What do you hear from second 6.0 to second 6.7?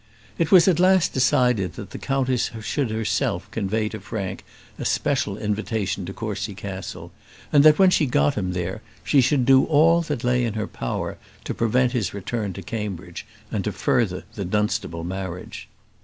to Courcy